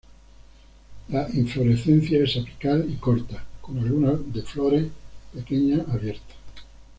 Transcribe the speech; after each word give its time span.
La 1.09 1.29
inflorescencia 1.31 2.23
es 2.23 2.35
apical 2.35 2.83
y 2.89 2.95
corta, 2.95 3.45
con 3.61 3.77
algunas 3.77 4.33
de 4.33 4.41
flores 4.41 4.87
pequeñas 5.31 5.87
abiertas. 5.89 6.35